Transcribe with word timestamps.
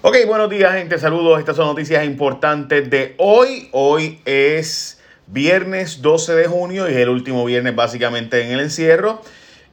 Ok, 0.00 0.16
buenos 0.28 0.48
días 0.48 0.74
gente, 0.74 0.96
saludos. 0.96 1.40
Estas 1.40 1.56
son 1.56 1.66
noticias 1.66 2.04
importantes 2.04 2.88
de 2.88 3.14
hoy. 3.18 3.68
Hoy 3.72 4.20
es 4.26 5.02
viernes 5.26 6.02
12 6.02 6.36
de 6.36 6.46
junio 6.46 6.88
y 6.88 6.92
es 6.92 6.98
el 6.98 7.08
último 7.08 7.44
viernes 7.44 7.74
básicamente 7.74 8.44
en 8.44 8.52
el 8.52 8.60
encierro. 8.60 9.20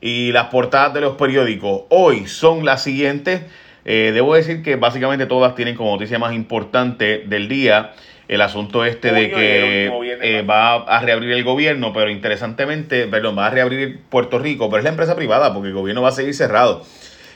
Y 0.02 0.32
las 0.32 0.48
portadas 0.48 0.96
de 0.96 1.02
los 1.02 1.16
periódicos 1.16 1.84
hoy 1.90 2.26
son 2.26 2.66
las 2.66 2.82
siguientes. 2.82 3.42
Eh, 3.86 4.10
debo 4.16 4.34
decir 4.34 4.64
que 4.64 4.78
básicamente 4.78 5.28
todas 5.28 5.54
tienen 5.54 5.76
como 5.76 5.92
noticia 5.92 6.18
más 6.18 6.34
importante 6.34 7.20
del 7.28 7.48
día 7.48 7.94
el 8.28 8.42
asunto 8.42 8.84
este 8.84 9.12
de 9.12 9.30
que 9.30 9.92
eh, 10.24 10.42
va 10.42 10.74
a 10.74 11.02
reabrir 11.02 11.34
el 11.34 11.44
gobierno, 11.44 11.94
pero 11.94 12.10
interesantemente, 12.10 13.06
perdón, 13.06 13.38
va 13.38 13.46
a 13.46 13.50
reabrir 13.52 14.00
Puerto 14.10 14.40
Rico, 14.40 14.72
pero 14.72 14.80
es 14.80 14.86
la 14.86 14.90
empresa 14.90 15.16
privada 15.16 15.54
porque 15.54 15.68
el 15.68 15.76
gobierno 15.76 16.02
va 16.02 16.10
a 16.10 16.14
seguir 16.14 16.34
cerrado. 16.34 16.84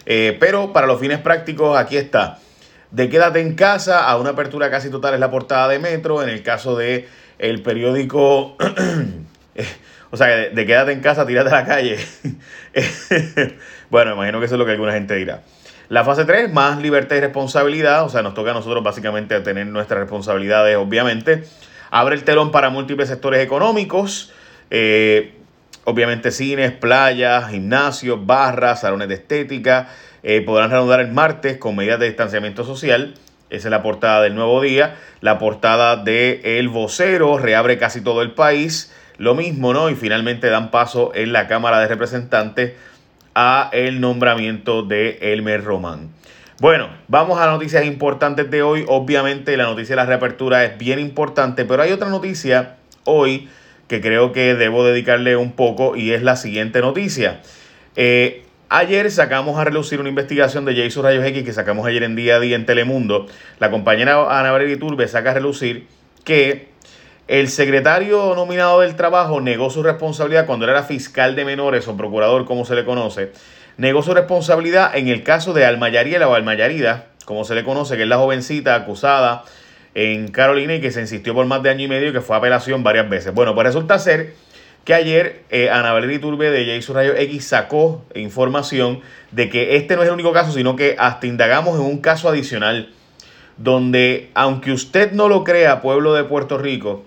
Eh, 0.08 0.36
pero 0.40 0.74
para 0.74 0.88
los 0.88 1.00
fines 1.00 1.20
prácticos, 1.20 1.78
aquí 1.78 1.96
está 1.96 2.40
de 2.92 3.10
Quédate 3.10 3.40
en 3.42 3.56
casa 3.56 4.10
a 4.10 4.18
una 4.18 4.32
apertura 4.32 4.70
casi 4.72 4.90
total 4.90 5.13
es 5.13 5.20
la 5.20 5.32
portada 5.32 5.68
de 5.68 5.80
Metro. 5.80 6.23
En 6.23 6.30
el 6.30 6.44
caso 6.44 6.76
de 6.76 7.08
el 7.38 7.62
periódico, 7.62 8.58
o 10.12 10.18
sea, 10.18 10.27
de, 10.27 10.66
Quédate 10.66 10.91
en 10.91 11.02
casa, 11.02 11.26
tírate 11.26 11.49
a 11.49 11.54
la 11.54 11.66
calle. 11.66 11.98
bueno, 13.90 14.13
imagino 14.13 14.40
que 14.40 14.46
eso 14.46 14.55
es 14.55 14.60
lo 14.60 14.66
que 14.66 14.72
alguna 14.72 14.94
gente 14.94 15.16
dirá. 15.16 15.41
La 15.90 16.04
fase 16.04 16.26
3, 16.26 16.54
más 16.54 16.80
libertad 16.80 17.16
y 17.16 17.20
responsabilidad, 17.20 18.05
o 18.05 18.10
sea, 18.10 18.22
nos 18.22 18.36
toca 18.36 18.52
a 18.52 18.54
nosotros 18.54 18.84
básicamente 18.84 19.40
tener 19.41 19.66
nuestras 19.66 19.99
responsabilidades, 19.99 20.77
obviamente. 20.77 21.44
Abre 21.90 22.16
el 22.16 22.24
telón 22.24 22.52
para 22.52 22.70
múltiples 22.70 23.10
sectores 23.10 23.44
económicos, 23.44 24.32
eh, 24.70 25.38
obviamente 25.84 26.32
cines, 26.32 26.72
playas, 26.72 27.50
gimnasios, 27.50 28.26
barras, 28.26 28.82
salones 28.82 29.08
de 29.08 29.16
estética, 29.16 29.90
eh, 30.24 30.42
podrán 30.42 30.72
reanudar 30.72 31.00
el 31.00 31.12
martes 31.12 31.58
con 31.58 31.76
medidas 31.76 32.00
de 32.00 32.08
distanciamiento 32.08 32.64
social. 32.64 33.14
Esa 33.50 33.68
es 33.68 33.72
la 33.72 33.82
portada 33.82 34.22
del 34.22 34.36
nuevo 34.36 34.62
día. 34.62 34.96
La 35.22 35.40
portada 35.40 35.96
de 35.96 36.60
El 36.60 36.70
Vocero 36.70 37.38
reabre 37.38 37.77
casi 37.77 38.02
todo 38.02 38.21
el 38.21 38.32
país. 38.32 38.94
Lo 39.18 39.36
mismo, 39.36 39.74
¿no? 39.74 39.90
Y 39.90 39.96
finalmente 39.96 40.49
dan 40.49 40.71
paso 40.71 41.12
en 41.16 41.34
la 41.34 41.48
Cámara 41.48 41.80
de 41.80 41.88
Representantes 41.88 42.74
a 43.36 43.70
el 43.74 44.02
nombramiento 44.02 44.84
de 44.84 45.18
Elmer 45.21 45.64
Román. 45.64 46.10
Bueno, 46.60 46.90
vamos 47.08 47.40
a 47.40 47.48
noticias 47.48 47.86
importantes 47.86 48.52
de 48.52 48.62
hoy. 48.62 48.86
Obviamente 48.88 49.55
la 49.55 49.64
noticia 49.64 49.96
de 49.96 50.02
la 50.02 50.05
reapertura 50.05 50.66
es 50.66 50.77
bien 50.77 50.99
importante, 50.99 51.64
pero 51.66 51.82
hay 51.82 51.91
otra 51.91 52.10
noticia 52.10 52.76
hoy 53.05 53.49
que 53.90 53.99
creo 53.99 54.32
que 54.32 54.55
debo 54.55 54.85
dedicarle 54.85 55.35
un 55.35 55.51
poco 55.51 55.98
y 55.98 56.13
es 56.13 56.23
la 56.23 56.37
siguiente 56.37 56.79
noticia. 56.79 57.41
Eh, 57.98 58.46
Ayer 58.71 59.09
sacamos 59.09 59.57
a 59.57 59.63
relucir 59.63 59.99
una 59.99 60.09
investigación 60.09 60.63
de 60.63 60.76
Jason 60.76 61.04
Rayos 61.04 61.26
X 61.26 61.43
que 61.43 61.54
sacamos 61.54 61.87
ayer 61.87 62.04
en 62.04 62.15
día 62.15 62.35
a 62.35 62.40
día 62.40 62.55
en 62.55 62.68
Telemundo. 62.68 63.26
La 63.57 63.71
compañera 63.71 64.40
Ana 64.40 64.51
Valeria 64.51 64.75
Iturbe 64.75 65.07
saca 65.07 65.31
a 65.31 65.34
relucir 65.34 65.88
que 66.23 66.68
el 67.28 67.47
secretario 67.47 68.35
nominado 68.35 68.81
del 68.81 68.96
trabajo 68.96 69.41
negó 69.41 69.72
su 69.72 69.81
responsabilidad 69.81 70.46
cuando 70.46 70.69
era 70.69 70.84
fiscal 70.84 71.35
de 71.35 71.46
menores 71.46 71.88
o 71.88 71.97
procurador, 71.97 72.46
como 72.46 72.63
se 72.63 72.75
le 72.75 72.85
conoce. 72.85 73.31
Negó 73.78 74.03
su 74.03 74.13
responsabilidad 74.13 74.96
en 74.96 75.07
el 75.07 75.24
caso 75.24 75.53
de 75.53 75.66
Almayariela 75.66 76.28
o 76.28 76.35
Almayarida, 76.35 77.07
como 77.25 77.46
se 77.46 77.56
le 77.56 77.63
conoce, 77.63 77.97
que 77.97 78.03
es 78.03 78.07
la 78.07 78.18
jovencita 78.18 78.75
acusada 78.75 79.46
en 79.95 80.29
Carolina 80.29 80.75
y 80.75 80.81
que 80.81 80.91
se 80.91 81.01
insistió 81.01 81.34
por 81.34 81.45
más 81.45 81.63
de 81.63 81.69
año 81.69 81.85
y 81.85 81.88
medio 81.88 82.09
y 82.09 82.13
que 82.13 82.22
fue 82.22 82.35
apelación 82.35 82.84
varias 82.84 83.09
veces. 83.09 83.34
Bueno, 83.34 83.53
pues 83.56 83.68
resulta 83.68 84.00
ser 84.00 84.34
que 84.85 84.94
ayer 84.94 85.44
eh, 85.50 85.69
Ana 85.69 85.94
Valeria 85.94 86.18
Iturbe 86.18 86.50
de 86.51 86.66
Jason 86.66 86.96
Rayo 86.96 87.16
X 87.16 87.47
sacó 87.47 88.06
información 88.16 89.01
de 89.31 89.50
que 89.50 89.75
este 89.75 89.96
no 89.96 90.01
es 90.01 90.07
el 90.07 90.13
único 90.13 90.31
caso, 90.31 90.51
sino 90.51 90.75
que 90.75 90.96
hasta 90.97 91.28
indagamos 91.28 91.79
en 91.79 91.85
un 91.85 92.00
caso 92.00 92.29
adicional 92.29 92.90
donde, 93.57 94.31
aunque 94.35 94.72
usted 94.72 95.12
no 95.12 95.28
lo 95.28 95.44
crea, 95.44 95.81
pueblo 95.81 96.13
de 96.13 96.24
Puerto 96.24 96.57
Rico, 96.57 97.03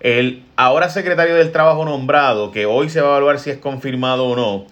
el 0.00 0.42
ahora 0.56 0.88
secretario 0.88 1.36
del 1.36 1.52
Trabajo 1.52 1.84
nombrado, 1.84 2.50
que 2.50 2.66
hoy 2.66 2.90
se 2.90 3.00
va 3.00 3.08
a 3.08 3.10
evaluar 3.12 3.38
si 3.38 3.50
es 3.50 3.58
confirmado 3.58 4.26
o 4.26 4.36
no, 4.36 4.66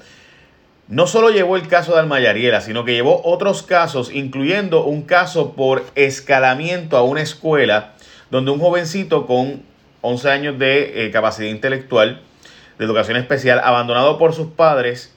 no 0.91 1.07
solo 1.07 1.31
llevó 1.31 1.57
el 1.57 1.69
caso 1.69 1.93
de 1.93 2.01
Almayariela, 2.01 2.61
sino 2.61 2.85
que 2.85 2.93
llevó 2.93 3.23
otros 3.25 3.63
casos, 3.63 4.11
incluyendo 4.13 4.85
un 4.85 5.03
caso 5.03 5.53
por 5.53 5.85
escalamiento 5.95 6.97
a 6.97 7.05
una 7.05 7.23
escuela 7.23 7.93
donde 8.31 8.51
un 8.51 8.59
jovencito 8.59 9.25
con 9.25 9.63
11 10.01 10.31
años 10.31 10.59
de 10.59 11.07
eh, 11.07 11.11
capacidad 11.13 11.49
intelectual, 11.49 12.21
de 12.77 12.85
educación 12.85 13.17
especial, 13.17 13.61
abandonado 13.63 14.19
por 14.19 14.35
sus 14.35 14.49
padres. 14.49 15.15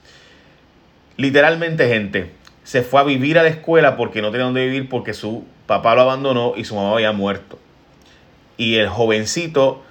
Literalmente, 1.18 1.88
gente, 1.88 2.32
se 2.64 2.84
fue 2.84 3.00
a 3.00 3.04
vivir 3.04 3.40
a 3.40 3.44
la 3.44 3.50
escuela 3.50 3.98
porque 3.98 4.22
no 4.22 4.30
tenía 4.30 4.46
dónde 4.46 4.66
vivir 4.66 4.90
porque 4.90 5.16
su 5.16 5.44
papá 5.66 5.96
lo 5.96 6.02
abandonó 6.02 6.54
y 6.56 6.66
su 6.66 6.76
mamá 6.76 6.94
había 6.94 7.14
muerto. 7.14 7.58
Y 8.58 8.76
el 8.76 8.90
jovencito 8.90 9.82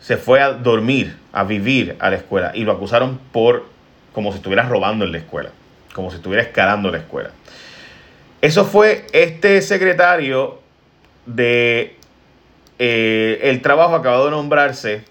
se 0.00 0.16
fue 0.16 0.40
a 0.40 0.52
dormir, 0.54 1.16
a 1.32 1.44
vivir 1.44 1.94
a 2.00 2.10
la 2.10 2.16
escuela 2.16 2.50
y 2.52 2.64
lo 2.64 2.72
acusaron 2.72 3.20
por 3.30 3.73
como 4.14 4.30
si 4.30 4.38
estuviera 4.38 4.62
robando 4.62 5.04
en 5.04 5.12
la 5.12 5.18
escuela, 5.18 5.50
como 5.92 6.10
si 6.10 6.16
estuviera 6.16 6.42
escalando 6.42 6.90
la 6.90 6.98
escuela. 6.98 7.30
Eso 8.40 8.64
fue 8.64 9.06
este 9.12 9.60
secretario 9.60 10.60
de 11.26 11.96
eh, 12.78 13.40
el 13.42 13.60
trabajo 13.60 13.94
acabado 13.94 14.26
de 14.26 14.30
nombrarse, 14.30 15.04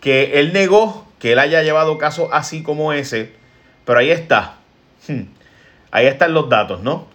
que 0.00 0.38
él 0.38 0.52
negó 0.52 1.08
que 1.18 1.32
él 1.32 1.38
haya 1.38 1.62
llevado 1.62 1.98
casos 1.98 2.28
así 2.32 2.62
como 2.62 2.92
ese, 2.92 3.32
pero 3.84 3.98
ahí 3.98 4.10
está. 4.10 4.56
Hmm. 5.06 5.22
Ahí 5.90 6.06
están 6.06 6.34
los 6.34 6.48
datos, 6.48 6.82
¿no? 6.82 7.06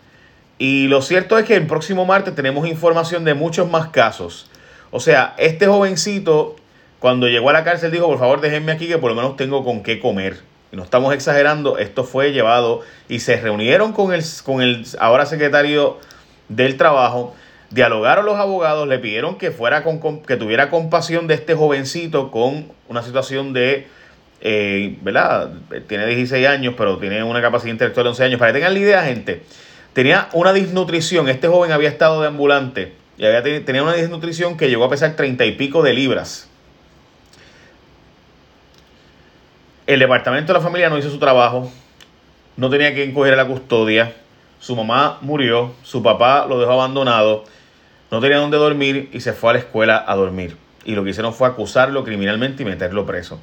Y 0.57 0.87
lo 0.87 1.01
cierto 1.01 1.37
es 1.37 1.45
que 1.45 1.55
el 1.55 1.67
próximo 1.67 2.05
martes 2.05 2.35
tenemos 2.35 2.67
información 2.67 3.23
de 3.23 3.33
muchos 3.33 3.69
más 3.69 3.89
casos. 3.89 4.49
O 4.91 4.99
sea, 4.99 5.35
este 5.37 5.67
jovencito, 5.67 6.55
cuando 6.99 7.27
llegó 7.27 7.49
a 7.49 7.53
la 7.53 7.63
cárcel, 7.63 7.91
dijo, 7.91 8.07
por 8.07 8.19
favor, 8.19 8.41
déjenme 8.41 8.71
aquí 8.71 8.87
que 8.87 8.97
por 8.97 9.11
lo 9.11 9.15
menos 9.15 9.35
tengo 9.35 9.63
con 9.63 9.83
qué 9.83 9.99
comer. 9.99 10.41
No 10.73 10.83
estamos 10.83 11.13
exagerando, 11.13 11.77
esto 11.77 12.03
fue 12.03 12.33
llevado 12.33 12.81
y 13.07 13.19
se 13.19 13.37
reunieron 13.37 13.93
con 13.93 14.13
el, 14.13 14.23
con 14.43 14.61
el 14.61 14.85
ahora 14.99 15.25
secretario 15.25 15.99
del 16.49 16.77
trabajo 16.77 17.33
Dialogaron 17.73 18.27
los 18.27 18.35
abogados, 18.35 18.87
le 18.87 18.99
pidieron 18.99 19.35
que, 19.39 19.49
fuera 19.49 19.83
con, 19.83 20.21
que 20.21 20.37
tuviera 20.37 20.69
compasión 20.69 21.25
de 21.25 21.33
este 21.33 21.55
jovencito 21.55 22.29
con 22.29 22.67
una 22.87 23.01
situación 23.01 23.51
de, 23.51 23.87
eh, 24.41 24.99
¿verdad? 25.01 25.49
Tiene 25.87 26.05
16 26.05 26.45
años, 26.47 26.75
pero 26.77 26.99
tiene 26.99 27.23
una 27.23 27.41
capacidad 27.41 27.71
intelectual 27.71 28.03
de 28.03 28.09
11 28.09 28.23
años. 28.25 28.39
Para 28.39 28.51
que 28.51 28.59
tengan 28.59 28.75
la 28.75 28.79
idea, 28.79 29.03
gente, 29.03 29.41
tenía 29.93 30.29
una 30.33 30.53
disnutrición. 30.53 31.27
Este 31.29 31.47
joven 31.47 31.71
había 31.71 31.89
estado 31.89 32.21
de 32.21 32.27
ambulante 32.27 32.93
y 33.17 33.25
había 33.25 33.41
tenía 33.41 33.81
una 33.81 33.95
disnutrición 33.95 34.55
que 34.55 34.69
llegó 34.69 34.83
a 34.83 34.89
pesar 34.91 35.15
30 35.15 35.43
y 35.43 35.53
pico 35.53 35.81
de 35.81 35.93
libras. 35.93 36.51
El 39.85 39.99
departamento 39.99 40.53
de 40.53 40.59
la 40.59 40.63
familia 40.63 40.89
no 40.89 40.97
hizo 40.97 41.09
su 41.09 41.19
trabajo, 41.19 41.71
no 42.55 42.69
tenía 42.69 42.93
quien 42.93 43.13
coger 43.13 43.35
la 43.35 43.45
custodia, 43.45 44.13
su 44.59 44.75
mamá 44.75 45.17
murió, 45.21 45.73
su 45.83 46.01
papá 46.01 46.45
lo 46.47 46.59
dejó 46.59 46.71
abandonado 46.71 47.43
no 48.13 48.21
tenía 48.21 48.37
dónde 48.37 48.57
dormir 48.57 49.09
y 49.11 49.21
se 49.21 49.33
fue 49.33 49.49
a 49.49 49.53
la 49.53 49.59
escuela 49.59 50.05
a 50.07 50.15
dormir. 50.15 50.55
Y 50.85 50.93
lo 50.93 51.03
que 51.03 51.09
hicieron 51.09 51.33
fue 51.33 51.47
acusarlo 51.47 52.03
criminalmente 52.03 52.61
y 52.61 52.65
meterlo 52.67 53.07
preso. 53.07 53.41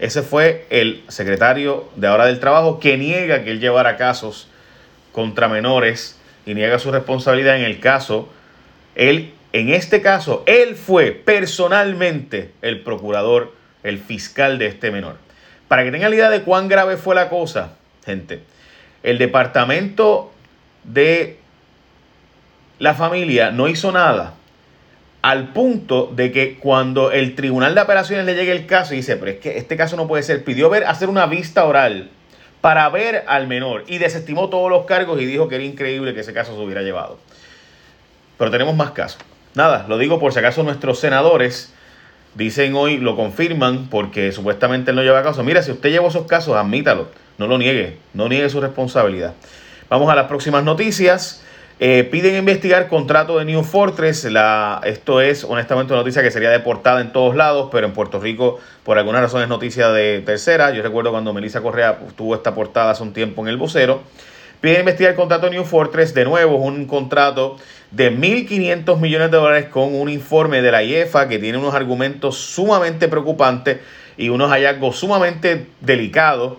Ese 0.00 0.22
fue 0.22 0.66
el 0.70 1.04
secretario 1.06 1.88
de 1.94 2.08
ahora 2.08 2.26
del 2.26 2.40
trabajo 2.40 2.80
que 2.80 2.98
niega 2.98 3.44
que 3.44 3.52
él 3.52 3.60
llevara 3.60 3.96
casos 3.96 4.48
contra 5.12 5.46
menores 5.46 6.18
y 6.46 6.54
niega 6.54 6.80
su 6.80 6.90
responsabilidad 6.90 7.58
en 7.58 7.62
el 7.62 7.78
caso. 7.78 8.28
Él, 8.96 9.32
en 9.52 9.68
este 9.68 10.02
caso, 10.02 10.42
él 10.46 10.74
fue 10.74 11.12
personalmente 11.12 12.50
el 12.62 12.80
procurador, 12.80 13.54
el 13.84 14.00
fiscal 14.00 14.58
de 14.58 14.66
este 14.66 14.90
menor. 14.90 15.25
Para 15.68 15.84
que 15.84 15.90
tengan 15.90 16.10
la 16.10 16.16
idea 16.16 16.30
de 16.30 16.42
cuán 16.42 16.68
grave 16.68 16.96
fue 16.96 17.14
la 17.14 17.28
cosa, 17.28 17.72
gente, 18.04 18.42
el 19.02 19.18
departamento 19.18 20.32
de 20.84 21.38
la 22.78 22.94
familia 22.94 23.50
no 23.50 23.68
hizo 23.68 23.90
nada 23.90 24.34
al 25.22 25.48
punto 25.48 26.12
de 26.14 26.30
que 26.30 26.56
cuando 26.56 27.10
el 27.10 27.34
tribunal 27.34 27.74
de 27.74 27.80
apelaciones 27.80 28.26
le 28.26 28.36
llegue 28.36 28.52
el 28.52 28.66
caso 28.66 28.94
y 28.94 28.98
dice, 28.98 29.16
pero 29.16 29.32
es 29.32 29.38
que 29.38 29.58
este 29.58 29.76
caso 29.76 29.96
no 29.96 30.06
puede 30.06 30.22
ser, 30.22 30.44
pidió 30.44 30.70
ver, 30.70 30.84
hacer 30.84 31.08
una 31.08 31.26
vista 31.26 31.64
oral 31.64 32.10
para 32.60 32.88
ver 32.90 33.24
al 33.26 33.48
menor 33.48 33.82
y 33.88 33.98
desestimó 33.98 34.48
todos 34.50 34.70
los 34.70 34.86
cargos 34.86 35.20
y 35.20 35.26
dijo 35.26 35.48
que 35.48 35.56
era 35.56 35.64
increíble 35.64 36.14
que 36.14 36.20
ese 36.20 36.32
caso 36.32 36.54
se 36.54 36.60
hubiera 36.60 36.82
llevado. 36.82 37.18
Pero 38.38 38.50
tenemos 38.52 38.76
más 38.76 38.92
casos. 38.92 39.20
Nada, 39.54 39.86
lo 39.88 39.98
digo 39.98 40.20
por 40.20 40.32
si 40.32 40.38
acaso 40.38 40.62
nuestros 40.62 41.00
senadores 41.00 41.74
dicen 42.36 42.74
hoy, 42.74 42.98
lo 42.98 43.16
confirman 43.16 43.88
porque 43.88 44.30
supuestamente 44.32 44.90
él 44.90 44.96
no 44.96 45.02
lleva 45.02 45.22
caso. 45.22 45.42
Mira, 45.42 45.62
si 45.62 45.72
usted 45.72 45.90
llevó 45.90 46.08
esos 46.08 46.26
casos, 46.26 46.56
admítalo, 46.56 47.08
no 47.38 47.46
lo 47.46 47.58
niegue, 47.58 47.98
no 48.14 48.28
niegue 48.28 48.48
su 48.50 48.60
responsabilidad. 48.60 49.34
Vamos 49.88 50.10
a 50.10 50.14
las 50.14 50.26
próximas 50.26 50.64
noticias. 50.64 51.42
Eh, 51.78 52.08
piden 52.10 52.36
investigar 52.36 52.88
contrato 52.88 53.38
de 53.38 53.44
New 53.44 53.62
Fortress. 53.62 54.24
La, 54.24 54.80
esto 54.84 55.20
es 55.20 55.44
honestamente 55.44 55.92
una 55.92 56.00
noticia 56.00 56.22
que 56.22 56.30
sería 56.30 56.50
deportada 56.50 57.00
en 57.00 57.12
todos 57.12 57.36
lados, 57.36 57.68
pero 57.70 57.86
en 57.86 57.92
Puerto 57.92 58.18
Rico 58.18 58.58
por 58.82 58.98
alguna 58.98 59.20
razón 59.20 59.42
es 59.42 59.48
noticia 59.48 59.90
de 59.90 60.22
tercera. 60.22 60.72
Yo 60.72 60.82
recuerdo 60.82 61.10
cuando 61.10 61.32
Melissa 61.32 61.60
Correa 61.60 61.98
tuvo 62.16 62.34
esta 62.34 62.54
portada 62.54 62.92
hace 62.92 63.02
un 63.02 63.12
tiempo 63.12 63.42
en 63.42 63.48
el 63.48 63.56
vocero. 63.56 64.02
Piden 64.60 64.80
investigar 64.80 65.10
el 65.10 65.16
contrato 65.16 65.50
New 65.50 65.64
Fortress, 65.64 66.14
de 66.14 66.24
nuevo, 66.24 66.56
es 66.56 66.62
un 66.62 66.86
contrato 66.86 67.58
de 67.90 68.12
1.500 68.12 68.98
millones 68.98 69.30
de 69.30 69.36
dólares 69.36 69.66
con 69.66 69.94
un 69.94 70.08
informe 70.08 70.62
de 70.62 70.70
la 70.70 70.82
IEFA 70.82 71.28
que 71.28 71.38
tiene 71.38 71.58
unos 71.58 71.74
argumentos 71.74 72.36
sumamente 72.36 73.08
preocupantes 73.08 73.78
y 74.16 74.28
unos 74.28 74.50
hallazgos 74.50 74.96
sumamente 74.98 75.66
delicados 75.80 76.54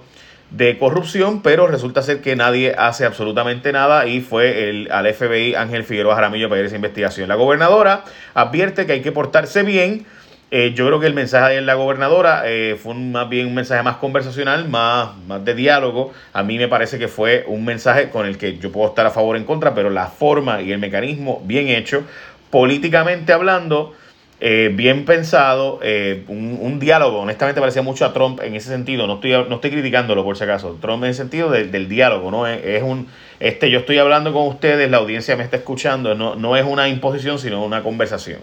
de 0.51 0.77
corrupción, 0.77 1.41
pero 1.41 1.68
resulta 1.68 2.01
ser 2.01 2.21
que 2.21 2.35
nadie 2.35 2.74
hace 2.77 3.03
absolutamente 3.03 3.74
nada 3.74 4.06
y 4.06 4.21
fue 4.21 4.69
el, 4.69 4.89
al 4.91 5.13
FBI 5.13 5.56
Ángel 5.56 5.83
Figueroa 5.83 6.15
Jaramillo 6.15 6.50
para 6.50 6.62
esa 6.62 6.75
investigación. 6.75 7.27
La 7.27 7.35
gobernadora 7.35 8.06
advierte 8.33 8.85
que 8.85 8.94
hay 8.94 9.01
que 9.01 9.12
portarse 9.12 9.63
bien. 9.63 10.06
Eh, 10.50 10.74
yo 10.74 10.88
creo 10.88 11.00
que 11.02 11.08
el 11.08 11.14
mensaje 11.14 11.56
de 11.56 11.62
la 11.62 11.74
gobernadora 11.74 12.44
eh, 12.46 12.78
fue 12.82 12.94
más 12.94 13.28
bien 13.28 13.48
un 13.48 13.54
mensaje 13.54 13.84
más 13.84 13.98
conversacional, 13.98 14.70
más, 14.70 15.16
más 15.28 15.44
de 15.44 15.54
diálogo. 15.54 16.14
A 16.32 16.42
mí 16.44 16.58
me 16.58 16.70
parece 16.70 16.98
que 16.98 17.10
fue 17.10 17.44
un 17.48 17.66
mensaje 17.66 18.10
con 18.10 18.26
el 18.26 18.38
que 18.38 18.58
yo 18.58 18.72
puedo 18.72 18.88
estar 18.88 19.06
a 19.06 19.10
favor 19.10 19.36
o 19.36 19.40
en 19.40 19.44
contra, 19.44 19.74
pero 19.76 19.90
la 19.90 20.08
forma 20.08 20.62
y 20.62 20.72
el 20.72 20.80
mecanismo 20.80 21.42
bien 21.44 21.68
hecho, 21.68 22.04
políticamente 22.50 23.34
hablando, 23.34 23.94
eh, 24.40 24.72
bien 24.74 25.04
pensado, 25.04 25.80
eh, 25.82 26.24
un, 26.28 26.80
diálogo. 26.80 27.20
Honestamente 27.20 27.60
parecía 27.60 27.82
mucho 27.82 28.06
a 28.06 28.14
Trump 28.14 28.40
en 28.42 28.56
ese 28.56 28.70
sentido. 28.70 29.06
No 29.06 29.16
estoy, 29.16 29.32
no 29.32 29.56
estoy 29.56 29.72
criticándolo 29.72 30.24
por 30.24 30.38
si 30.38 30.46
acaso. 30.46 30.78
Trump 30.80 31.04
en 31.04 31.10
el 31.10 31.16
sentido 31.16 31.50
del 31.50 31.90
diálogo, 31.90 32.32
¿no? 32.32 32.48
Es, 32.48 32.84
un, 32.84 33.08
este, 33.42 33.70
yo 33.70 33.80
estoy 33.80 33.98
hablando 33.98 34.32
con 34.32 34.48
ustedes, 34.48 34.90
la 34.90 34.98
audiencia 34.98 35.36
me 35.36 35.44
está 35.44 35.58
escuchando. 35.58 36.16
No, 36.16 36.36
no 36.36 36.56
es 36.56 36.64
una 36.66 36.88
imposición, 36.88 37.40
sino 37.40 37.66
una 37.66 37.84
conversación. 37.84 38.40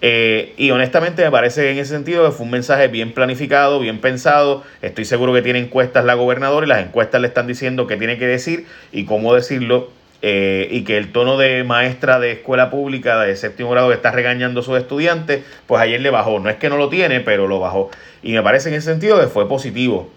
Eh, 0.00 0.54
y 0.56 0.70
honestamente 0.70 1.24
me 1.24 1.30
parece 1.30 1.72
en 1.72 1.78
ese 1.78 1.90
sentido 1.90 2.24
que 2.24 2.30
fue 2.30 2.44
un 2.44 2.52
mensaje 2.52 2.88
bien 2.88 3.12
planificado, 3.12 3.80
bien 3.80 4.00
pensado. 4.00 4.62
Estoy 4.80 5.04
seguro 5.04 5.32
que 5.32 5.42
tiene 5.42 5.58
encuestas 5.58 6.04
la 6.04 6.14
gobernadora 6.14 6.66
y 6.66 6.68
las 6.68 6.84
encuestas 6.84 7.20
le 7.20 7.28
están 7.28 7.46
diciendo 7.46 7.86
qué 7.86 7.96
tiene 7.96 8.18
que 8.18 8.26
decir 8.26 8.66
y 8.92 9.04
cómo 9.04 9.34
decirlo 9.34 9.90
eh, 10.22 10.68
y 10.70 10.82
que 10.82 10.98
el 10.98 11.12
tono 11.12 11.36
de 11.36 11.64
maestra 11.64 12.20
de 12.20 12.32
escuela 12.32 12.70
pública 12.70 13.20
de 13.20 13.36
séptimo 13.36 13.70
grado 13.70 13.88
que 13.88 13.94
está 13.94 14.10
regañando 14.12 14.60
a 14.60 14.62
sus 14.62 14.78
estudiantes, 14.78 15.44
pues 15.66 15.82
ayer 15.82 16.00
le 16.00 16.10
bajó. 16.10 16.38
No 16.38 16.48
es 16.48 16.56
que 16.56 16.68
no 16.68 16.76
lo 16.76 16.88
tiene, 16.88 17.20
pero 17.20 17.48
lo 17.48 17.58
bajó. 17.58 17.90
Y 18.22 18.32
me 18.32 18.42
parece 18.42 18.68
en 18.68 18.76
ese 18.76 18.90
sentido 18.90 19.20
que 19.20 19.26
fue 19.26 19.48
positivo 19.48 20.10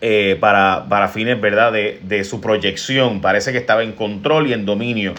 eh, 0.00 0.36
para, 0.40 0.86
para, 0.88 1.08
fines 1.08 1.40
¿verdad? 1.40 1.72
De, 1.72 2.00
de 2.02 2.24
su 2.24 2.40
proyección. 2.40 3.20
Parece 3.20 3.52
que 3.52 3.58
estaba 3.58 3.82
en 3.82 3.92
control 3.92 4.46
y 4.46 4.52
en 4.54 4.64
dominio 4.64 5.14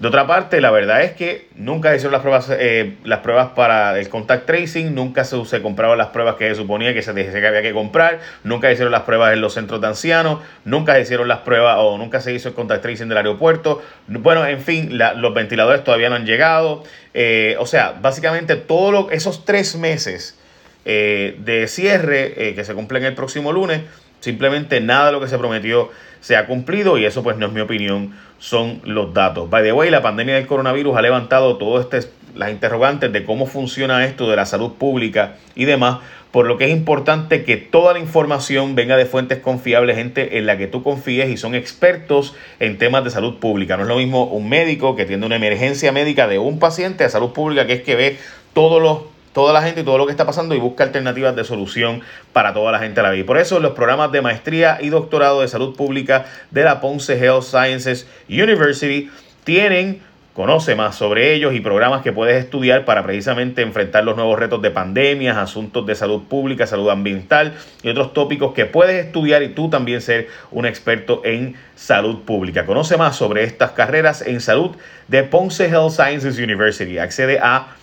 de 0.00 0.08
otra 0.08 0.26
parte, 0.26 0.62
la 0.62 0.70
verdad 0.70 1.02
es 1.02 1.12
que 1.12 1.46
nunca 1.56 1.90
se 1.90 1.96
hicieron 1.96 2.12
las 2.12 2.22
pruebas, 2.22 2.50
eh, 2.58 2.96
las 3.04 3.18
pruebas 3.18 3.50
para 3.50 3.98
el 3.98 4.08
contact 4.08 4.46
tracing, 4.46 4.94
nunca 4.94 5.24
se, 5.24 5.44
se, 5.44 5.60
compraron 5.60 5.98
las 5.98 6.06
pruebas 6.06 6.36
que 6.36 6.48
se 6.48 6.54
suponía 6.54 6.94
que 6.94 7.02
se 7.02 7.12
decía 7.12 7.38
que 7.38 7.46
había 7.46 7.60
que 7.60 7.74
comprar, 7.74 8.18
nunca 8.42 8.68
se 8.68 8.72
hicieron 8.72 8.92
las 8.92 9.02
pruebas 9.02 9.34
en 9.34 9.42
los 9.42 9.52
centros 9.52 9.78
de 9.82 9.88
ancianos, 9.88 10.38
nunca 10.64 10.94
se 10.94 11.02
hicieron 11.02 11.28
las 11.28 11.40
pruebas 11.40 11.76
o 11.80 11.98
nunca 11.98 12.22
se 12.22 12.32
hizo 12.32 12.48
el 12.48 12.54
contact 12.54 12.80
tracing 12.80 13.10
del 13.10 13.18
aeropuerto. 13.18 13.82
Bueno, 14.06 14.46
en 14.46 14.62
fin, 14.62 14.96
los 14.96 15.34
ventiladores 15.34 15.84
todavía 15.84 16.08
no 16.08 16.14
han 16.14 16.24
llegado. 16.24 16.82
Eh, 17.12 17.56
o 17.58 17.66
sea, 17.66 17.94
básicamente 18.00 18.56
todos 18.56 19.12
esos 19.12 19.44
tres 19.44 19.76
meses 19.76 20.38
eh, 20.86 21.36
de 21.40 21.68
cierre 21.68 22.54
que 22.54 22.64
se 22.64 22.72
cumplen 22.72 23.04
el 23.04 23.14
próximo 23.14 23.52
lunes, 23.52 23.82
simplemente 24.20 24.80
nada 24.80 25.06
de 25.06 25.12
lo 25.12 25.20
que 25.20 25.28
se 25.28 25.38
prometió 25.38 25.90
se 26.20 26.36
ha 26.36 26.46
cumplido 26.46 26.98
y 26.98 27.04
eso 27.04 27.22
pues 27.22 27.36
no 27.36 27.46
es 27.46 27.52
mi 27.52 27.60
opinión 27.60 28.14
son 28.38 28.80
los 28.84 29.12
datos. 29.12 29.48
By 29.50 29.62
the 29.62 29.72
way, 29.72 29.90
la 29.90 30.02
pandemia 30.02 30.34
del 30.34 30.46
coronavirus 30.46 30.96
ha 30.96 31.02
levantado 31.02 31.56
todas 31.58 31.84
este, 31.84 32.10
las 32.34 32.50
interrogantes 32.50 33.12
de 33.12 33.24
cómo 33.24 33.46
funciona 33.46 34.04
esto 34.04 34.28
de 34.30 34.36
la 34.36 34.46
salud 34.46 34.72
pública 34.72 35.36
y 35.54 35.66
demás, 35.66 35.98
por 36.30 36.46
lo 36.46 36.56
que 36.56 36.64
es 36.64 36.70
importante 36.70 37.44
que 37.44 37.56
toda 37.56 37.92
la 37.92 37.98
información 37.98 38.74
venga 38.74 38.96
de 38.96 39.04
fuentes 39.04 39.38
confiables, 39.38 39.96
gente 39.96 40.38
en 40.38 40.46
la 40.46 40.56
que 40.56 40.68
tú 40.68 40.82
confíes 40.82 41.28
y 41.28 41.36
son 41.36 41.54
expertos 41.54 42.34
en 42.60 42.78
temas 42.78 43.04
de 43.04 43.10
salud 43.10 43.38
pública. 43.38 43.76
No 43.76 43.82
es 43.82 43.88
lo 43.88 43.96
mismo 43.96 44.24
un 44.24 44.48
médico 44.48 44.96
que 44.96 45.04
tiene 45.04 45.26
una 45.26 45.36
emergencia 45.36 45.92
médica 45.92 46.26
de 46.26 46.38
un 46.38 46.58
paciente 46.58 47.04
de 47.04 47.10
salud 47.10 47.32
pública 47.32 47.66
que 47.66 47.74
es 47.74 47.82
que 47.82 47.94
ve 47.94 48.18
todos 48.54 48.80
los 48.80 49.09
toda 49.32 49.52
la 49.52 49.62
gente 49.62 49.80
y 49.80 49.84
todo 49.84 49.98
lo 49.98 50.06
que 50.06 50.12
está 50.12 50.26
pasando 50.26 50.54
y 50.54 50.58
busca 50.58 50.84
alternativas 50.84 51.36
de 51.36 51.44
solución 51.44 52.02
para 52.32 52.52
toda 52.52 52.72
la 52.72 52.78
gente 52.78 53.00
a 53.00 53.02
la 53.04 53.10
vida. 53.10 53.20
Y 53.20 53.24
por 53.24 53.38
eso 53.38 53.60
los 53.60 53.72
programas 53.72 54.12
de 54.12 54.22
maestría 54.22 54.78
y 54.80 54.88
doctorado 54.88 55.40
de 55.40 55.48
salud 55.48 55.76
pública 55.76 56.26
de 56.50 56.64
la 56.64 56.80
Ponce 56.80 57.18
Health 57.18 57.44
Sciences 57.44 58.06
University 58.28 59.10
tienen 59.44 60.02
Conoce 60.40 60.76
más 60.76 60.94
sobre 60.94 61.34
ellos 61.34 61.52
y 61.54 61.60
programas 61.60 62.02
que 62.02 62.12
puedes 62.12 62.42
estudiar 62.42 62.84
para 62.84 63.02
precisamente 63.02 63.62
enfrentar 63.62 64.04
los 64.04 64.14
nuevos 64.14 64.38
retos 64.38 64.62
de 64.62 64.70
pandemias, 64.70 65.36
asuntos 65.36 65.84
de 65.86 65.96
salud 65.96 66.22
pública, 66.28 66.68
salud 66.68 66.88
ambiental 66.88 67.54
y 67.82 67.88
otros 67.90 68.14
tópicos 68.14 68.54
que 68.54 68.64
puedes 68.64 69.04
estudiar 69.04 69.42
y 69.42 69.48
tú 69.48 69.68
también 69.68 70.00
ser 70.00 70.28
un 70.52 70.66
experto 70.66 71.20
en 71.24 71.56
salud 71.74 72.20
pública. 72.20 72.64
Conoce 72.64 72.96
más 72.96 73.16
sobre 73.16 73.42
estas 73.42 73.72
carreras 73.72 74.22
en 74.22 74.40
salud 74.40 74.76
de 75.08 75.24
Ponce 75.24 75.66
Health 75.66 75.90
Sciences 75.90 76.38
University. 76.38 76.98
Accede 76.98 77.40
a 77.40 77.74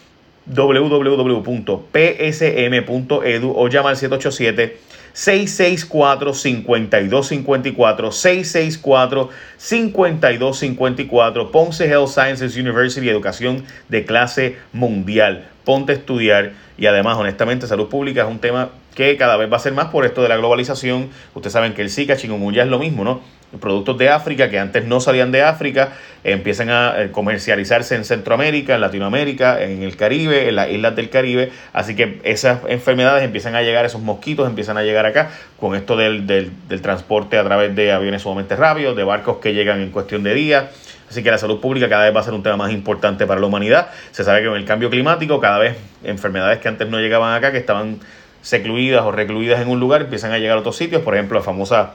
www.psm.edu 0.47 1.83
o 3.55 3.67
llama 3.67 3.89
al 3.89 3.97
787 3.97 4.77
664 5.13 6.33
5254 6.33 8.11
664 8.11 9.29
5254 9.57 11.51
Ponce 11.51 11.88
Health 11.88 12.09
Sciences 12.09 12.55
University 12.55 13.09
Educación 13.09 13.63
de 13.89 14.05
clase 14.05 14.57
mundial. 14.73 15.47
Ponte 15.63 15.94
a 15.94 15.95
estudiar 15.95 16.53
y 16.77 16.85
además 16.85 17.17
honestamente 17.17 17.65
salud 17.65 17.89
pública 17.89 18.21
es 18.21 18.27
un 18.27 18.38
tema 18.39 18.69
que 18.94 19.17
cada 19.17 19.38
vez 19.38 19.51
va 19.51 19.57
a 19.57 19.59
ser 19.59 19.73
más 19.73 19.88
por 19.88 20.05
esto 20.05 20.21
de 20.21 20.29
la 20.29 20.38
globalización. 20.38 21.09
Ustedes 21.33 21.53
saben 21.53 21.73
que 21.73 21.81
el 21.81 21.89
Zika, 21.89 22.15
chikungunya 22.15 22.63
es 22.63 22.69
lo 22.69 22.77
mismo, 22.77 23.03
¿no? 23.03 23.21
Productos 23.59 23.97
de 23.97 24.09
África 24.09 24.49
que 24.49 24.59
antes 24.59 24.85
no 24.85 24.99
salían 24.99 25.31
de 25.31 25.41
África 25.41 25.94
empiezan 26.23 26.69
a 26.69 27.01
eh, 27.01 27.11
comercializarse 27.11 27.95
en 27.95 28.03
Centroamérica, 28.03 28.75
en 28.75 28.81
Latinoamérica, 28.81 29.61
en 29.63 29.83
el 29.83 29.95
Caribe, 29.95 30.49
en 30.49 30.55
las 30.57 30.69
islas 30.69 30.95
del 30.95 31.09
Caribe. 31.09 31.51
Así 31.71 31.95
que 31.95 32.19
esas 32.23 32.59
enfermedades 32.67 33.23
empiezan 33.23 33.55
a 33.55 33.61
llegar, 33.61 33.85
esos 33.85 34.01
mosquitos 34.01 34.47
empiezan 34.47 34.77
a 34.77 34.83
llegar 34.83 35.05
acá 35.05 35.29
con 35.59 35.75
esto 35.75 35.95
del, 35.95 36.27
del, 36.27 36.51
transporte 36.81 37.38
a 37.38 37.44
través 37.44 37.73
de 37.75 37.91
aviones 37.94 38.23
sumamente 38.23 38.55
rápidos, 38.55 38.95
de 38.95 39.03
barcos 39.03 39.38
que 39.38 39.53
llegan 39.53 39.81
en 39.81 39.91
cuestión 39.91 40.23
de 40.23 40.33
días. 40.33 40.65
Así 41.09 41.23
que 41.23 41.31
la 41.31 41.38
salud 41.38 41.61
pública 41.61 41.88
cada 41.88 42.03
vez 42.03 42.13
va 42.13 42.19
a 42.19 42.23
ser 42.23 42.33
un 42.33 42.44
tema 42.44 42.57
más 42.57 42.73
importante 42.73 43.25
para 43.25 43.39
la 43.39 43.47
humanidad. 43.47 43.91
Se 44.11 44.25
sabe 44.25 44.41
que 44.41 44.47
con 44.49 44.57
el 44.57 44.65
cambio 44.65 44.89
climático, 44.89 45.39
cada 45.39 45.57
vez 45.57 45.77
enfermedades 46.03 46.59
que 46.59 46.67
antes 46.67 46.89
no 46.89 46.99
llegaban 46.99 47.33
acá, 47.33 47.53
que 47.53 47.57
estaban 47.57 47.99
secluidas 48.41 49.03
o 49.03 49.11
recluidas 49.13 49.61
en 49.61 49.69
un 49.69 49.79
lugar, 49.79 50.01
empiezan 50.01 50.33
a 50.33 50.38
llegar 50.38 50.57
a 50.57 50.59
otros 50.59 50.75
sitios. 50.75 51.01
Por 51.01 51.15
ejemplo, 51.15 51.39
la 51.39 51.45
famosa 51.45 51.94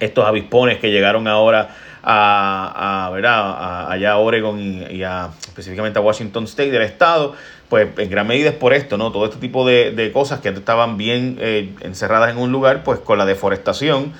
estos 0.00 0.26
avispones 0.26 0.78
que 0.78 0.90
llegaron 0.90 1.28
ahora 1.28 1.76
a, 2.02 3.06
a, 3.06 3.10
¿verdad? 3.10 3.90
allá 3.90 4.12
a 4.12 4.18
Oregon 4.18 4.58
y, 4.90 5.02
a, 5.02 5.30
específicamente 5.40 5.98
a 5.98 6.02
Washington 6.02 6.44
State 6.44 6.70
del 6.70 6.82
estado, 6.82 7.34
pues 7.68 7.88
en 7.98 8.10
gran 8.10 8.26
medida 8.26 8.48
es 8.48 8.56
por 8.56 8.72
esto, 8.72 8.96
¿no? 8.96 9.12
Todo 9.12 9.26
este 9.26 9.38
tipo 9.38 9.66
de, 9.66 10.10
cosas 10.12 10.40
que 10.40 10.48
antes 10.48 10.60
estaban 10.60 10.96
bien 10.96 11.36
eh, 11.40 11.72
encerradas 11.82 12.30
en 12.30 12.38
un 12.38 12.50
lugar, 12.50 12.82
pues 12.82 12.98
con 12.98 13.18
la 13.18 13.26
deforestación 13.26 14.12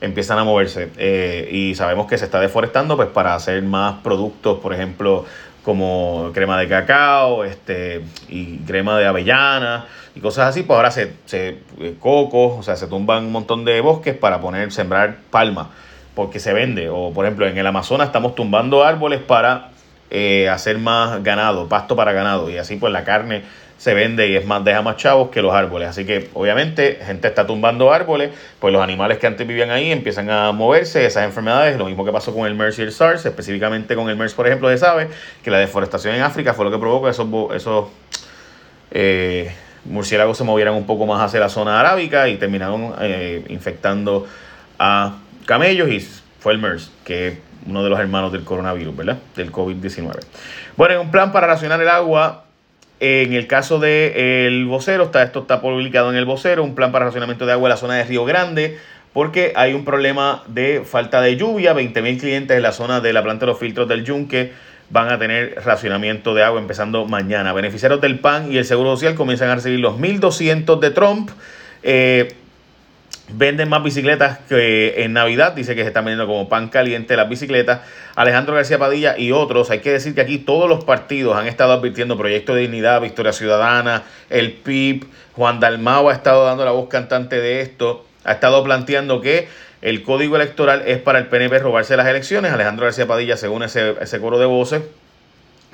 empiezan 0.00 0.38
a 0.38 0.44
moverse. 0.44 0.90
Eh, 0.96 1.48
y 1.50 1.74
sabemos 1.74 2.06
que 2.06 2.18
se 2.18 2.24
está 2.24 2.40
deforestando 2.40 2.96
pues 2.96 3.08
para 3.08 3.34
hacer 3.34 3.62
más 3.62 3.96
productos, 4.02 4.58
por 4.58 4.74
ejemplo, 4.74 5.24
como 5.68 6.30
crema 6.32 6.58
de 6.58 6.66
cacao, 6.66 7.44
este, 7.44 8.00
y 8.30 8.56
crema 8.60 8.98
de 8.98 9.04
avellana 9.04 9.84
y 10.14 10.20
cosas 10.20 10.48
así, 10.48 10.62
pues 10.62 10.74
ahora 10.78 10.90
se, 10.90 11.12
se 11.26 11.58
eh, 11.78 11.94
cocos, 12.00 12.58
o 12.58 12.62
sea, 12.62 12.74
se 12.74 12.86
tumban 12.86 13.26
un 13.26 13.32
montón 13.32 13.66
de 13.66 13.78
bosques 13.82 14.16
para 14.16 14.40
poner, 14.40 14.72
sembrar 14.72 15.18
palma, 15.30 15.68
porque 16.14 16.40
se 16.40 16.54
vende. 16.54 16.88
O 16.88 17.12
por 17.12 17.26
ejemplo, 17.26 17.46
en 17.46 17.58
el 17.58 17.66
Amazonas 17.66 18.06
estamos 18.06 18.34
tumbando 18.34 18.82
árboles 18.82 19.20
para 19.20 19.68
eh, 20.08 20.48
hacer 20.48 20.78
más 20.78 21.22
ganado, 21.22 21.68
pasto 21.68 21.94
para 21.94 22.12
ganado, 22.12 22.48
y 22.48 22.56
así 22.56 22.76
pues 22.76 22.90
la 22.90 23.04
carne 23.04 23.42
se 23.78 23.94
vende 23.94 24.26
y 24.28 24.34
es 24.34 24.44
más, 24.44 24.64
deja 24.64 24.82
más 24.82 24.96
chavos 24.96 25.30
que 25.30 25.40
los 25.40 25.54
árboles. 25.54 25.88
Así 25.88 26.04
que 26.04 26.28
obviamente 26.34 26.98
gente 27.02 27.28
está 27.28 27.46
tumbando 27.46 27.92
árboles, 27.92 28.30
pues 28.58 28.72
los 28.72 28.82
animales 28.82 29.18
que 29.18 29.26
antes 29.26 29.46
vivían 29.46 29.70
ahí 29.70 29.90
empiezan 29.92 30.28
a 30.28 30.52
moverse, 30.52 31.06
esas 31.06 31.24
enfermedades, 31.24 31.78
lo 31.78 31.86
mismo 31.86 32.04
que 32.04 32.12
pasó 32.12 32.34
con 32.34 32.46
el 32.46 32.54
MERS 32.54 32.80
y 32.80 32.82
el 32.82 32.92
SARS, 32.92 33.24
específicamente 33.24 33.94
con 33.94 34.10
el 34.10 34.16
MERS, 34.16 34.34
por 34.34 34.46
ejemplo, 34.46 34.68
se 34.68 34.78
sabe 34.78 35.08
que 35.42 35.50
la 35.50 35.58
deforestación 35.58 36.16
en 36.16 36.22
África 36.22 36.52
fue 36.54 36.64
lo 36.64 36.72
que 36.72 36.78
provocó 36.78 37.08
esos, 37.08 37.28
esos 37.54 37.86
eh, 38.90 39.52
murciélagos 39.84 40.36
se 40.36 40.44
movieran 40.44 40.74
un 40.74 40.84
poco 40.84 41.06
más 41.06 41.22
hacia 41.22 41.38
la 41.38 41.48
zona 41.48 41.78
arábica 41.78 42.28
y 42.28 42.36
terminaron 42.36 42.94
eh, 43.00 43.44
infectando 43.48 44.26
a 44.78 45.18
camellos 45.46 45.88
y 45.88 46.00
fue 46.40 46.52
el 46.52 46.58
MERS, 46.58 46.90
que 47.04 47.28
es 47.28 47.38
uno 47.66 47.84
de 47.84 47.90
los 47.90 48.00
hermanos 48.00 48.32
del 48.32 48.42
coronavirus, 48.42 48.96
¿verdad? 48.96 49.18
Del 49.36 49.52
COVID-19. 49.52 50.18
Bueno, 50.76 50.94
en 50.94 51.00
un 51.00 51.10
plan 51.12 51.30
para 51.30 51.46
racionar 51.46 51.80
el 51.80 51.88
agua, 51.88 52.44
en 53.00 53.32
el 53.32 53.46
caso 53.46 53.78
del 53.78 54.64
vocero, 54.66 55.04
está, 55.04 55.22
esto 55.22 55.40
está 55.40 55.60
publicado 55.60 56.10
en 56.10 56.16
el 56.16 56.24
vocero, 56.24 56.64
un 56.64 56.74
plan 56.74 56.92
para 56.92 57.06
racionamiento 57.06 57.46
de 57.46 57.52
agua 57.52 57.68
en 57.68 57.70
la 57.70 57.76
zona 57.76 57.94
de 57.94 58.04
Río 58.04 58.24
Grande, 58.24 58.78
porque 59.12 59.52
hay 59.56 59.74
un 59.74 59.84
problema 59.84 60.42
de 60.46 60.82
falta 60.84 61.20
de 61.20 61.36
lluvia, 61.36 61.74
20.000 61.74 62.20
clientes 62.20 62.56
en 62.56 62.62
la 62.62 62.72
zona 62.72 63.00
de 63.00 63.12
la 63.12 63.22
planta 63.22 63.46
de 63.46 63.52
los 63.52 63.58
filtros 63.58 63.88
del 63.88 64.04
Yunque 64.04 64.52
van 64.90 65.10
a 65.10 65.18
tener 65.18 65.60
racionamiento 65.64 66.34
de 66.34 66.42
agua 66.42 66.60
empezando 66.60 67.04
mañana. 67.04 67.52
Beneficiarios 67.52 68.00
del 68.00 68.18
PAN 68.20 68.50
y 68.52 68.58
el 68.58 68.64
Seguro 68.64 68.90
Social 68.96 69.14
comienzan 69.14 69.50
a 69.50 69.56
recibir 69.56 69.80
los 69.80 69.98
1.200 69.98 70.78
de 70.78 70.90
Trump. 70.90 71.30
Eh, 71.82 72.34
Venden 73.30 73.68
más 73.68 73.82
bicicletas 73.82 74.38
que 74.48 75.02
en 75.02 75.12
Navidad, 75.12 75.52
dice 75.52 75.74
que 75.74 75.82
se 75.82 75.88
están 75.88 76.04
vendiendo 76.06 76.26
como 76.26 76.48
pan 76.48 76.68
caliente 76.68 77.16
las 77.16 77.28
bicicletas. 77.28 77.80
Alejandro 78.16 78.54
García 78.54 78.78
Padilla 78.78 79.18
y 79.18 79.32
otros, 79.32 79.70
hay 79.70 79.80
que 79.80 79.92
decir 79.92 80.14
que 80.14 80.22
aquí 80.22 80.38
todos 80.38 80.68
los 80.68 80.84
partidos 80.84 81.36
han 81.36 81.46
estado 81.46 81.72
advirtiendo 81.72 82.16
Proyecto 82.16 82.54
de 82.54 82.62
Dignidad, 82.62 83.02
Victoria 83.02 83.32
Ciudadana, 83.32 84.04
el 84.30 84.52
PIB, 84.52 85.04
Juan 85.34 85.60
Dalmao 85.60 86.08
ha 86.08 86.14
estado 86.14 86.46
dando 86.46 86.64
la 86.64 86.70
voz 86.70 86.88
cantante 86.88 87.36
de 87.36 87.60
esto, 87.60 88.06
ha 88.24 88.32
estado 88.32 88.64
planteando 88.64 89.20
que 89.20 89.48
el 89.82 90.02
código 90.02 90.36
electoral 90.36 90.82
es 90.86 90.98
para 90.98 91.18
el 91.18 91.26
PNP 91.26 91.58
robarse 91.58 91.96
las 91.96 92.06
elecciones. 92.06 92.52
Alejandro 92.52 92.86
García 92.86 93.06
Padilla, 93.06 93.36
según 93.36 93.62
ese, 93.62 93.94
ese 94.00 94.20
coro 94.20 94.38
de 94.38 94.46
voces, 94.46 94.82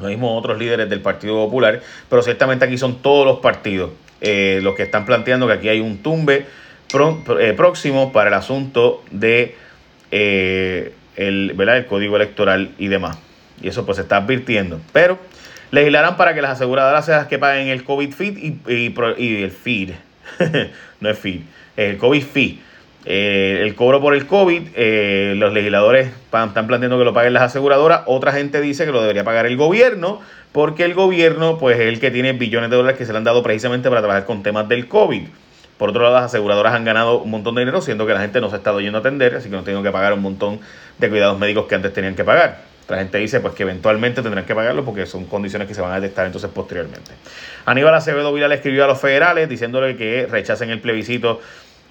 lo 0.00 0.08
mismo 0.08 0.37
otros 0.37 0.58
líderes 0.58 0.90
del 0.90 1.00
Partido 1.00 1.34
Popular, 1.37 1.80
pero 2.11 2.20
ciertamente 2.23 2.64
aquí 2.64 2.78
son 2.78 3.00
todos 3.00 3.25
los 3.25 3.38
partidos 3.38 3.90
eh, 4.20 4.61
los 4.62 4.75
que 4.75 4.84
están 4.84 5.04
planteando 5.04 5.46
que 5.46 5.52
aquí 5.52 5.68
hay 5.68 5.80
un 5.80 5.99
tumbe 5.99 6.46
eh, 6.94 7.54
próximo 7.56 8.12
para 8.12 8.28
el 8.28 8.34
asunto 8.34 9.02
de 9.10 9.56
eh, 10.10 10.92
el, 11.16 11.52
¿verdad? 11.56 11.78
el 11.78 11.86
código 11.86 12.16
electoral 12.16 12.70
y 12.78 12.88
demás. 12.88 13.18
Y 13.60 13.68
eso 13.68 13.84
pues 13.84 13.96
se 13.96 14.02
está 14.02 14.18
advirtiendo. 14.18 14.80
Pero 14.92 15.18
legislarán 15.70 16.16
para 16.16 16.34
que 16.34 16.42
las 16.42 16.52
aseguradoras 16.52 17.04
sean 17.06 17.18
las 17.18 17.26
que 17.26 17.38
paguen 17.38 17.68
el 17.68 17.84
COVID 17.84 18.12
feed 18.12 18.38
y, 18.38 19.42
el 19.42 19.50
feed. 19.50 19.90
no 21.00 21.10
es 21.10 21.18
feed, 21.18 21.40
el 21.76 21.96
COVID 21.96 22.22
fee. 22.22 22.60
Eh, 23.06 23.60
el 23.62 23.74
cobro 23.74 24.00
por 24.00 24.14
el 24.14 24.26
COVID, 24.26 24.62
los 25.36 25.52
legisladores 25.52 26.06
están 26.06 26.66
planteando 26.66 26.98
que 26.98 27.04
lo 27.04 27.12
paguen 27.12 27.34
las 27.34 27.42
aseguradoras. 27.42 28.02
Otra 28.06 28.32
gente 28.32 28.60
dice 28.60 28.86
que 28.86 28.92
lo 28.92 29.02
debería 29.02 29.24
pagar 29.24 29.46
el 29.46 29.56
gobierno, 29.56 30.20
porque 30.52 30.84
el 30.84 30.94
gobierno 30.94 31.58
pues, 31.58 31.78
es 31.78 31.86
el 31.86 32.00
que 32.00 32.10
tiene 32.10 32.32
billones 32.32 32.70
de 32.70 32.76
dólares 32.76 32.96
que 32.96 33.04
se 33.04 33.12
le 33.12 33.18
han 33.18 33.24
dado 33.24 33.42
precisamente 33.42 33.88
para 33.88 34.00
trabajar 34.00 34.24
con 34.24 34.42
temas 34.42 34.68
del 34.68 34.88
COVID. 34.88 35.24
Por 35.78 35.90
otro 35.90 36.02
lado, 36.02 36.14
las 36.14 36.24
aseguradoras 36.24 36.72
han 36.74 36.84
ganado 36.84 37.20
un 37.20 37.30
montón 37.30 37.56
de 37.56 37.62
dinero, 37.62 37.80
siendo 37.80 38.06
que 38.06 38.14
la 38.14 38.20
gente 38.20 38.40
no 38.40 38.48
se 38.48 38.54
ha 38.54 38.58
estado 38.58 38.80
yendo 38.80 38.98
a 38.98 39.00
atender, 39.00 39.34
así 39.34 39.50
que 39.50 39.56
no 39.56 39.64
tienen 39.64 39.82
que 39.82 39.90
pagar 39.90 40.12
un 40.12 40.22
montón 40.22 40.60
de 40.98 41.10
cuidados 41.10 41.38
médicos 41.38 41.66
que 41.66 41.74
antes 41.74 41.92
tenían 41.92 42.14
que 42.14 42.24
pagar. 42.24 42.74
La 42.88 42.98
gente 42.98 43.16
dice 43.18 43.40
pues 43.40 43.54
que 43.54 43.62
eventualmente 43.62 44.22
tendrán 44.22 44.44
que 44.44 44.54
pagarlo 44.54 44.84
porque 44.84 45.06
son 45.06 45.24
condiciones 45.24 45.66
que 45.66 45.74
se 45.74 45.80
van 45.80 45.92
a 45.92 46.00
detectar 46.00 46.26
entonces 46.26 46.50
posteriormente. 46.52 47.12
Aníbal 47.64 47.94
Acevedo 47.94 48.32
Vila 48.32 48.46
le 48.46 48.56
escribió 48.56 48.84
a 48.84 48.86
los 48.86 49.00
federales 49.00 49.48
diciéndole 49.48 49.96
que 49.96 50.26
rechacen 50.30 50.68
el 50.68 50.80
plebiscito 50.80 51.40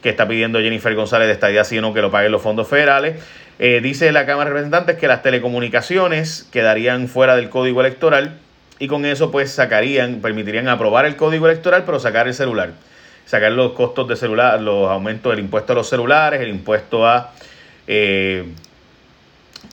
que 0.04 0.10
está 0.10 0.28
pidiendo 0.28 0.60
Jennifer 0.60 0.94
González 0.94 1.28
de 1.28 1.34
estadía 1.34 1.64
sino 1.64 1.94
que 1.94 2.02
lo 2.02 2.12
paguen 2.12 2.32
los 2.32 2.44
fondos 2.44 2.68
federales. 2.68 3.16
Eh, 3.58 3.80
dice 3.82 4.12
la 4.12 4.28
Cámara 4.28 4.52
de 4.52 4.54
Representantes 4.54 4.98
que 4.98 5.08
las 5.08 5.24
telecomunicaciones 5.24 6.48
quedarían 6.52 7.08
fuera 7.08 7.36
del 7.36 7.50
código 7.50 7.82
electoral 7.82 8.38
y 8.78 8.88
con 8.88 9.06
eso 9.06 9.32
pues 9.32 9.52
sacarían, 9.52 10.22
permitirían 10.22 10.68
aprobar 10.68 11.08
el 11.08 11.16
código 11.16 11.48
electoral 11.48 11.84
pero 11.86 12.00
sacar 12.00 12.28
el 12.28 12.36
celular 12.36 12.74
sacar 13.26 13.52
los 13.52 13.74
costos 13.74 14.08
de 14.08 14.16
celular, 14.16 14.62
los 14.62 14.90
aumentos 14.90 15.32
del 15.32 15.40
impuesto 15.40 15.74
a 15.74 15.76
los 15.76 15.90
celulares, 15.90 16.42
el 16.42 16.50
impuesto 16.50 17.08
a 17.08 17.32
eh, 17.88 18.46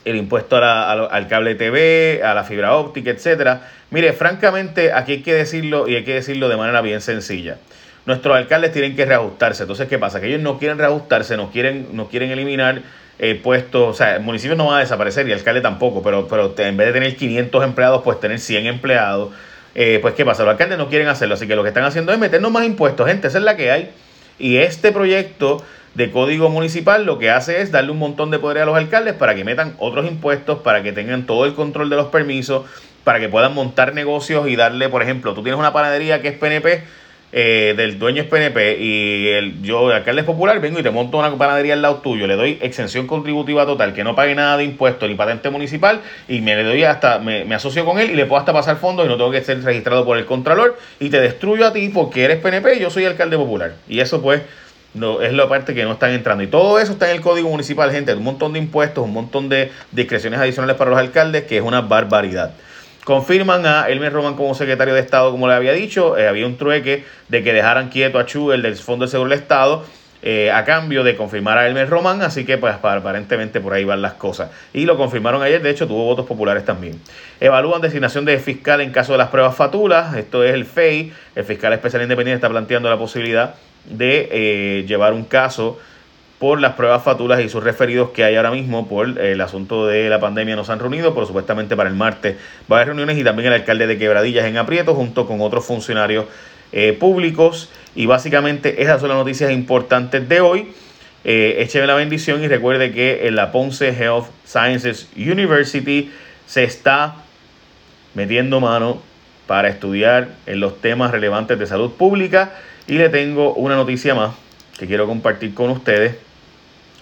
el 0.05 0.15
impuesto 0.15 0.57
al 0.57 1.27
cable 1.27 1.55
TV, 1.55 2.21
a 2.23 2.33
la 2.33 2.43
fibra 2.43 2.75
óptica, 2.75 3.11
etcétera. 3.11 3.69
Mire, 3.91 4.13
francamente, 4.13 4.93
aquí 4.93 5.13
hay 5.13 5.21
que 5.21 5.33
decirlo 5.33 5.87
y 5.87 5.95
hay 5.95 6.03
que 6.03 6.15
decirlo 6.15 6.49
de 6.49 6.57
manera 6.57 6.81
bien 6.81 7.01
sencilla. 7.01 7.57
Nuestros 8.05 8.35
alcaldes 8.35 8.71
tienen 8.71 8.95
que 8.95 9.05
reajustarse. 9.05 9.63
Entonces, 9.63 9.87
¿qué 9.87 9.99
pasa? 9.99 10.19
Que 10.19 10.27
ellos 10.27 10.41
no 10.41 10.57
quieren 10.57 10.79
reajustarse, 10.79 11.37
no 11.37 11.51
quieren, 11.51 11.89
no 11.91 12.07
quieren 12.07 12.31
eliminar 12.31 12.81
eh, 13.19 13.35
puestos, 13.35 13.89
o 13.89 13.93
sea, 13.93 14.15
el 14.15 14.23
municipio 14.23 14.55
no 14.55 14.67
va 14.67 14.77
a 14.77 14.79
desaparecer 14.79 15.27
y 15.27 15.31
el 15.31 15.37
alcalde 15.37 15.61
tampoco, 15.61 16.01
pero, 16.01 16.27
pero 16.27 16.55
en 16.57 16.77
vez 16.77 16.87
de 16.87 16.93
tener 16.93 17.15
500 17.15 17.63
empleados, 17.63 18.01
pues 18.03 18.19
tener 18.19 18.39
100 18.39 18.65
empleados 18.65 19.31
eh, 19.75 19.99
pues 20.01 20.13
¿qué 20.13 20.25
pasa? 20.25 20.43
Los 20.43 20.51
alcaldes 20.51 20.77
no 20.77 20.89
quieren 20.89 21.07
hacerlo, 21.07 21.35
así 21.35 21.47
que 21.47 21.55
lo 21.55 21.63
que 21.63 21.69
están 21.69 21.83
haciendo 21.83 22.11
es 22.11 22.19
meternos 22.19 22.51
más 22.51 22.65
impuestos, 22.65 23.07
gente, 23.07 23.27
esa 23.27 23.37
es 23.37 23.43
la 23.43 23.55
que 23.55 23.71
hay. 23.71 23.91
Y 24.39 24.57
este 24.57 24.91
proyecto 24.91 25.63
de 25.93 26.09
código 26.09 26.49
municipal 26.49 27.05
lo 27.05 27.19
que 27.19 27.29
hace 27.29 27.61
es 27.61 27.71
darle 27.71 27.91
un 27.91 27.99
montón 27.99 28.31
de 28.31 28.39
poder 28.39 28.59
a 28.59 28.65
los 28.65 28.75
alcaldes 28.75 29.13
para 29.13 29.35
que 29.35 29.43
metan 29.43 29.75
otros 29.77 30.05
impuestos, 30.05 30.59
para 30.59 30.83
que 30.83 30.93
tengan 30.93 31.25
todo 31.25 31.45
el 31.45 31.53
control 31.53 31.89
de 31.89 31.97
los 31.97 32.07
permisos, 32.07 32.65
para 33.03 33.19
que 33.19 33.29
puedan 33.29 33.53
montar 33.53 33.93
negocios 33.93 34.47
y 34.47 34.55
darle, 34.55 34.89
por 34.89 35.01
ejemplo, 35.01 35.33
tú 35.33 35.43
tienes 35.43 35.59
una 35.59 35.73
panadería 35.73 36.21
que 36.21 36.29
es 36.29 36.37
PNP, 36.37 36.83
eh, 37.31 37.73
del 37.77 37.97
dueño 37.97 38.23
es 38.23 38.27
PNP 38.27 38.77
y 38.79 39.27
el, 39.29 39.61
yo, 39.61 39.89
el 39.89 39.97
alcalde 39.97 40.21
es 40.21 40.27
popular, 40.27 40.59
vengo 40.59 40.79
y 40.79 40.83
te 40.83 40.91
monto 40.91 41.17
una 41.17 41.35
panadería 41.37 41.73
al 41.73 41.81
lado 41.81 41.97
tuyo, 41.97 42.27
le 42.27 42.35
doy 42.35 42.57
exención 42.61 43.07
contributiva 43.07 43.65
total, 43.65 43.93
que 43.93 44.03
no 44.03 44.15
pague 44.15 44.35
nada 44.35 44.57
de 44.57 44.65
impuestos 44.65 45.07
ni 45.07 45.15
patente 45.15 45.49
municipal 45.49 46.01
y 46.27 46.41
me 46.41 46.55
le 46.55 46.63
doy 46.63 46.83
hasta, 46.83 47.19
me, 47.19 47.53
asocio 47.53 47.85
con 47.85 47.99
él 47.99 48.11
y 48.11 48.15
le 48.15 48.25
puedo 48.25 48.39
hasta 48.39 48.53
pasar 48.53 48.77
fondos 48.77 49.05
y 49.05 49.09
no 49.09 49.17
tengo 49.17 49.31
que 49.31 49.41
ser 49.41 49.63
registrado 49.63 50.03
por 50.03 50.17
el 50.17 50.25
contralor 50.25 50.77
y 50.99 51.09
te 51.09 51.21
destruyo 51.21 51.67
a 51.67 51.73
ti 51.73 51.89
porque 51.89 52.25
eres 52.25 52.37
PNP 52.37 52.75
y 52.75 52.79
yo 52.79 52.89
soy 52.89 53.05
alcalde 53.05 53.37
popular. 53.37 53.73
Y 53.87 53.99
eso 53.99 54.21
pues 54.21 54.41
no, 54.93 55.21
es 55.21 55.33
la 55.33 55.47
parte 55.47 55.73
que 55.73 55.83
no 55.83 55.93
están 55.93 56.11
entrando. 56.11 56.43
Y 56.43 56.47
todo 56.47 56.79
eso 56.79 56.93
está 56.93 57.09
en 57.09 57.17
el 57.17 57.21
código 57.21 57.49
municipal, 57.49 57.91
gente, 57.91 58.13
un 58.13 58.23
montón 58.23 58.53
de 58.53 58.59
impuestos, 58.59 59.03
un 59.03 59.13
montón 59.13 59.47
de 59.49 59.71
discreciones 59.91 60.39
adicionales 60.39 60.75
para 60.75 60.89
los 60.89 60.99
alcaldes, 60.99 61.43
que 61.43 61.57
es 61.57 61.63
una 61.63 61.81
barbaridad. 61.81 62.53
Confirman 63.03 63.65
a 63.65 63.89
Elmer 63.89 64.13
Roman 64.13 64.35
como 64.35 64.53
secretario 64.53 64.93
de 64.93 64.99
Estado, 64.99 65.31
como 65.31 65.47
le 65.47 65.55
había 65.55 65.73
dicho. 65.73 66.17
Eh, 66.17 66.27
había 66.27 66.45
un 66.45 66.57
trueque 66.57 67.03
de 67.29 67.43
que 67.43 67.51
dejaran 67.51 67.89
quieto 67.89 68.19
a 68.19 68.27
Chu, 68.27 68.51
el 68.51 68.61
del 68.61 68.75
Fondo 68.75 69.05
de 69.05 69.11
Seguro 69.11 69.31
del 69.31 69.39
Estado, 69.39 69.83
eh, 70.21 70.51
a 70.51 70.63
cambio 70.65 71.03
de 71.03 71.15
confirmar 71.15 71.57
a 71.57 71.65
Elmer 71.67 71.89
Roman. 71.89 72.21
Así 72.21 72.45
que, 72.45 72.59
pues, 72.59 72.75
aparentemente 72.75 73.59
por 73.59 73.73
ahí 73.73 73.83
van 73.83 74.03
las 74.03 74.13
cosas. 74.13 74.51
Y 74.71 74.85
lo 74.85 74.97
confirmaron 74.97 75.41
ayer, 75.41 75.63
de 75.63 75.71
hecho, 75.71 75.87
tuvo 75.87 76.05
votos 76.05 76.27
populares 76.27 76.63
también. 76.63 77.01
Evalúan 77.39 77.81
designación 77.81 78.23
de 78.23 78.37
fiscal 78.37 78.81
en 78.81 78.91
caso 78.91 79.13
de 79.13 79.17
las 79.17 79.29
pruebas 79.29 79.55
fatulas. 79.55 80.15
Esto 80.15 80.43
es 80.43 80.53
el 80.53 80.65
FEI. 80.65 81.11
El 81.35 81.43
fiscal 81.43 81.73
especial 81.73 82.03
independiente 82.03 82.35
está 82.35 82.49
planteando 82.49 82.87
la 82.87 82.97
posibilidad 82.97 83.55
de 83.85 84.29
eh, 84.31 84.85
llevar 84.87 85.13
un 85.13 85.23
caso 85.23 85.79
por 86.41 86.59
las 86.59 86.73
pruebas 86.73 87.03
fatulas 87.03 87.39
y 87.41 87.49
sus 87.49 87.63
referidos 87.63 88.09
que 88.09 88.23
hay 88.23 88.35
ahora 88.35 88.49
mismo 88.49 88.87
por 88.89 89.19
el 89.19 89.39
asunto 89.41 89.85
de 89.85 90.09
la 90.09 90.19
pandemia 90.19 90.55
nos 90.55 90.71
han 90.71 90.79
reunido, 90.79 91.13
pero 91.13 91.27
supuestamente 91.27 91.75
para 91.75 91.87
el 91.87 91.95
martes 91.95 92.35
va 92.61 92.77
a 92.77 92.79
haber 92.79 92.87
reuniones 92.87 93.19
y 93.19 93.23
también 93.23 93.49
el 93.49 93.53
alcalde 93.53 93.85
de 93.85 93.99
Quebradillas 93.99 94.45
en 94.45 94.57
aprieto 94.57 94.95
junto 94.95 95.27
con 95.27 95.39
otros 95.39 95.63
funcionarios 95.65 96.25
eh, 96.71 96.93
públicos. 96.93 97.69
Y 97.93 98.07
básicamente 98.07 98.81
esas 98.81 99.01
son 99.01 99.09
las 99.09 99.19
noticias 99.19 99.51
importantes 99.51 100.27
de 100.27 100.41
hoy. 100.41 100.73
Eh, 101.25 101.69
la 101.75 101.93
bendición 101.93 102.43
y 102.43 102.47
recuerde 102.47 102.91
que 102.91 103.27
en 103.27 103.35
la 103.35 103.51
Ponce 103.51 103.89
Health 103.89 104.25
Sciences 104.43 105.09
University 105.15 106.11
se 106.47 106.63
está 106.63 107.17
metiendo 108.15 108.59
mano 108.59 108.99
para 109.45 109.69
estudiar 109.69 110.29
en 110.47 110.59
los 110.59 110.81
temas 110.81 111.11
relevantes 111.11 111.59
de 111.59 111.67
salud 111.67 111.91
pública. 111.91 112.53
Y 112.87 112.93
le 112.93 113.09
tengo 113.09 113.53
una 113.53 113.75
noticia 113.75 114.15
más 114.15 114.31
que 114.79 114.87
quiero 114.87 115.05
compartir 115.05 115.53
con 115.53 115.69
ustedes 115.69 116.30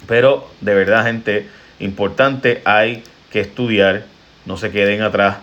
pero 0.07 0.47
de 0.61 0.73
verdad, 0.73 1.05
gente, 1.05 1.47
importante, 1.79 2.61
hay 2.65 3.03
que 3.31 3.39
estudiar, 3.39 4.05
no 4.45 4.57
se 4.57 4.71
queden 4.71 5.01
atrás. 5.01 5.37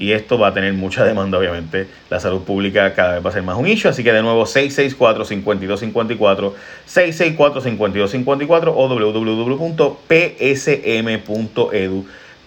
Y 0.00 0.12
esto 0.12 0.38
va 0.38 0.46
a 0.48 0.54
tener 0.54 0.72
mucha 0.74 1.04
demanda, 1.04 1.38
obviamente. 1.38 1.88
La 2.08 2.20
salud 2.20 2.42
pública 2.42 2.94
cada 2.94 3.14
vez 3.14 3.26
va 3.26 3.30
a 3.30 3.32
ser 3.32 3.42
más 3.42 3.58
un 3.58 3.66
issue. 3.66 3.88
Así 3.88 4.04
que 4.04 4.12
de 4.12 4.22
nuevo, 4.22 4.44
664-5254, 4.44 6.52
664-5254 6.88 8.72
o 8.76 8.88
www.psm.edu. 8.88 9.96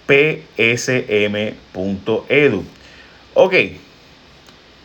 psm.edu. 0.08 1.54
Ok, 3.34 3.54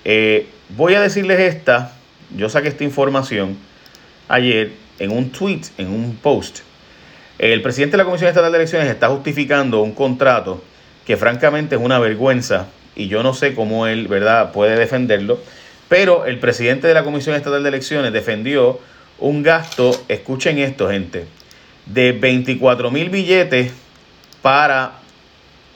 eh, 0.04 0.46
voy 0.70 0.94
a 0.94 1.00
decirles 1.00 1.38
esta. 1.40 1.92
Yo 2.36 2.48
saqué 2.48 2.68
esta 2.68 2.84
información 2.84 3.56
ayer 4.28 4.70
en 4.98 5.10
un 5.10 5.30
tweet, 5.30 5.62
en 5.78 5.88
un 5.88 6.16
post 6.16 6.60
el 7.38 7.60
presidente 7.60 7.92
de 7.92 8.02
la 8.02 8.06
Comisión 8.06 8.28
Estatal 8.28 8.50
de 8.50 8.58
Elecciones 8.58 8.88
está 8.88 9.08
justificando 9.08 9.82
un 9.82 9.92
contrato 9.92 10.62
que 11.06 11.18
francamente 11.18 11.74
es 11.74 11.80
una 11.80 11.98
vergüenza 11.98 12.68
y 12.94 13.08
yo 13.08 13.22
no 13.22 13.34
sé 13.34 13.54
cómo 13.54 13.86
él, 13.86 14.08
¿verdad?, 14.08 14.52
puede 14.52 14.78
defenderlo. 14.78 15.38
Pero 15.88 16.24
el 16.24 16.38
presidente 16.38 16.88
de 16.88 16.94
la 16.94 17.04
Comisión 17.04 17.36
Estatal 17.36 17.62
de 17.62 17.68
Elecciones 17.68 18.12
defendió 18.12 18.80
un 19.18 19.42
gasto, 19.42 19.90
escuchen 20.08 20.58
esto, 20.58 20.88
gente, 20.88 21.26
de 21.84 22.12
24 22.12 22.90
mil 22.90 23.10
billetes 23.10 23.70
para 24.40 24.92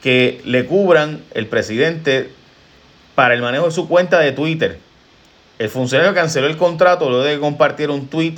que 0.02 0.40
le 0.46 0.64
cubran 0.64 1.20
el 1.34 1.46
presidente 1.46 2.30
para 3.14 3.34
el 3.34 3.42
manejo 3.42 3.66
de 3.66 3.72
su 3.72 3.86
cuenta 3.86 4.18
de 4.18 4.32
Twitter. 4.32 4.78
El 5.58 5.68
funcionario 5.68 6.14
canceló 6.14 6.46
el 6.46 6.56
contrato 6.56 7.10
luego 7.10 7.24
de 7.24 7.38
compartir 7.38 7.90
un 7.90 8.06
tweet 8.06 8.36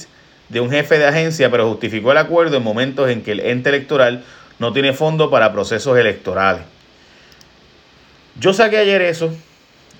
de 0.52 0.60
un 0.60 0.70
jefe 0.70 0.98
de 0.98 1.06
agencia, 1.06 1.50
pero 1.50 1.68
justificó 1.68 2.12
el 2.12 2.18
acuerdo 2.18 2.58
en 2.58 2.62
momentos 2.62 3.08
en 3.08 3.22
que 3.22 3.32
el 3.32 3.40
ente 3.40 3.70
electoral 3.70 4.22
no 4.58 4.72
tiene 4.72 4.92
fondo 4.92 5.30
para 5.30 5.50
procesos 5.50 5.98
electorales. 5.98 6.62
Yo 8.38 8.52
saqué 8.52 8.76
ayer 8.76 9.00
eso 9.00 9.34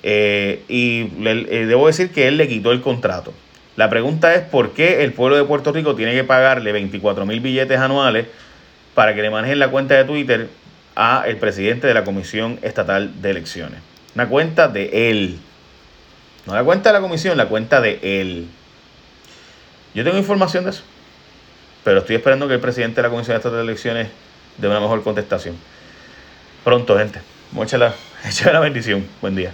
eh, 0.03 0.63
y 0.69 1.09
eh, 1.25 1.67
debo 1.67 1.87
decir 1.87 2.11
que 2.11 2.29
él 2.29 2.37
le 2.37 2.49
quitó 2.49 2.71
el 2.73 2.83
contrato. 2.83 3.33
La 3.77 3.89
pregunta 3.89 4.35
es 4.35 4.43
por 4.43 4.73
qué 4.73 5.03
el 5.05 5.15
pueblo 5.15 5.39
de 5.39 5.45
Puerto 5.45 5.73
Rico 5.73 5.95
tiene 5.95 6.13
que 6.13 6.25
pagarle 6.25 6.71
24 6.73 7.25
mil 7.25 7.41
billetes 7.41 7.79
anuales 7.79 8.27
para 8.95 9.15
que 9.15 9.23
le 9.23 9.31
manejen 9.31 9.59
la 9.59 9.71
cuenta 9.71 9.95
de 9.95 10.05
Twitter 10.05 10.49
a 10.95 11.25
el 11.27 11.39
presidente 11.39 11.87
de 11.87 11.95
la 11.95 12.05
Comisión 12.05 12.59
Estatal 12.61 13.23
de 13.23 13.31
Elecciones. 13.31 13.81
Una 14.15 14.29
cuenta 14.29 14.69
de 14.69 15.11
él. 15.11 15.39
No 16.47 16.55
la 16.55 16.63
cuenta 16.63 16.91
de 16.91 16.95
la 16.95 17.01
comisión, 17.01 17.39
la 17.39 17.47
cuenta 17.47 17.81
de 17.81 17.99
él. 18.03 18.49
Yo 19.95 20.05
tengo 20.05 20.19
información 20.19 20.65
de 20.65 20.71
eso. 20.71 20.83
pero 21.85 21.99
estoy 22.01 22.17
esperando 22.17 22.47
que 22.49 22.55
el 22.55 22.61
presidente 22.61 22.97
de 22.97 23.03
la 23.03 23.11
Comisión 23.11 23.35
de 23.35 23.39
Estas 23.39 23.53
Elecciones 23.55 24.09
dé 24.59 24.69
una 24.69 24.81
mejor 24.81 25.03
contestación. 25.03 25.57
Pronto, 26.65 26.97
gente. 26.97 27.21
Mucha 27.51 27.77
la, 27.79 27.95
la 28.53 28.61
bendición. 28.61 29.07
Buen 29.21 29.35
día. 29.35 29.53